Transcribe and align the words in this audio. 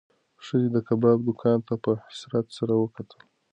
ښځې 0.45 0.67
د 0.75 0.77
کبابي 0.87 1.23
دوکان 1.27 1.59
ته 1.67 1.73
په 1.83 1.91
حسرت 2.05 2.45
سره 2.57 2.73
وکتل. 2.81 3.21